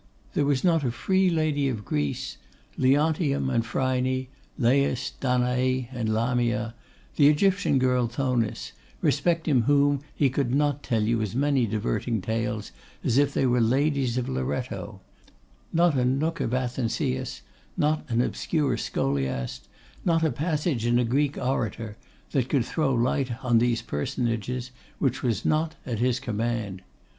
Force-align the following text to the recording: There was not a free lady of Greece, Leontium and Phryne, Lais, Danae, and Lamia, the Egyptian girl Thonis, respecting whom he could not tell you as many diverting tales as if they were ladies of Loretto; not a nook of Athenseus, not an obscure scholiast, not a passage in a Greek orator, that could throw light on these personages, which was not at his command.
There 0.33 0.45
was 0.45 0.63
not 0.63 0.83
a 0.83 0.89
free 0.89 1.29
lady 1.29 1.69
of 1.69 1.85
Greece, 1.85 2.37
Leontium 2.75 3.51
and 3.51 3.63
Phryne, 3.63 4.25
Lais, 4.57 5.11
Danae, 5.19 5.89
and 5.91 6.11
Lamia, 6.11 6.73
the 7.17 7.27
Egyptian 7.27 7.77
girl 7.77 8.07
Thonis, 8.07 8.71
respecting 9.01 9.61
whom 9.61 10.01
he 10.15 10.31
could 10.31 10.55
not 10.55 10.81
tell 10.81 11.03
you 11.03 11.21
as 11.21 11.35
many 11.35 11.67
diverting 11.67 12.19
tales 12.19 12.71
as 13.03 13.19
if 13.19 13.31
they 13.31 13.45
were 13.45 13.61
ladies 13.61 14.17
of 14.17 14.27
Loretto; 14.27 15.01
not 15.71 15.93
a 15.95 16.03
nook 16.03 16.39
of 16.39 16.51
Athenseus, 16.51 17.43
not 17.77 18.03
an 18.09 18.23
obscure 18.23 18.77
scholiast, 18.77 19.67
not 20.03 20.23
a 20.23 20.31
passage 20.31 20.83
in 20.83 20.97
a 20.97 21.05
Greek 21.05 21.37
orator, 21.37 21.95
that 22.31 22.49
could 22.49 22.65
throw 22.65 22.91
light 22.91 23.43
on 23.45 23.59
these 23.59 23.83
personages, 23.83 24.71
which 24.97 25.21
was 25.21 25.45
not 25.45 25.75
at 25.85 25.99
his 25.99 26.19
command. 26.19 26.81